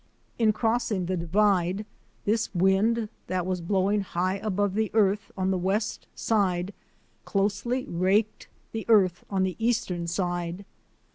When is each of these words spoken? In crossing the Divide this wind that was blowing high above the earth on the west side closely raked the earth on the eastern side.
In 0.39 0.51
crossing 0.51 1.05
the 1.05 1.15
Divide 1.15 1.85
this 2.25 2.55
wind 2.55 3.07
that 3.27 3.45
was 3.45 3.61
blowing 3.61 4.01
high 4.01 4.37
above 4.37 4.73
the 4.73 4.89
earth 4.95 5.31
on 5.37 5.51
the 5.51 5.59
west 5.59 6.07
side 6.15 6.73
closely 7.23 7.85
raked 7.85 8.47
the 8.71 8.85
earth 8.89 9.23
on 9.29 9.43
the 9.43 9.55
eastern 9.63 10.07
side. 10.07 10.65